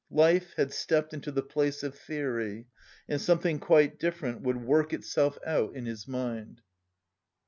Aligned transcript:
Life 0.09 0.55
had 0.57 0.73
stepped 0.73 1.13
into 1.13 1.31
the 1.31 1.43
place 1.43 1.83
of 1.83 1.93
theory 1.93 2.65
and 3.07 3.21
something 3.21 3.59
quite 3.59 3.99
different 3.99 4.41
would 4.41 4.57
work 4.57 4.93
itself 4.93 5.37
out 5.45 5.75
in 5.75 5.85
his 5.85 6.07
mind. 6.07 6.61